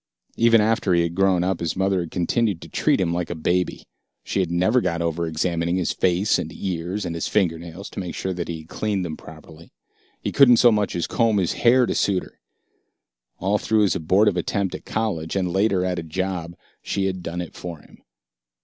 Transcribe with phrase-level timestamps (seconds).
[0.35, 3.35] Even after he had grown up, his mother had continued to treat him like a
[3.35, 3.85] baby.
[4.23, 7.99] She had never got over examining his face and his ears and his fingernails to
[7.99, 9.71] make sure that he had cleaned them properly.
[10.19, 12.39] He couldn't so much as comb his hair to suit her;
[13.37, 17.39] all through his abortive attempt at college, and later at a job, she had done
[17.39, 17.99] it for him.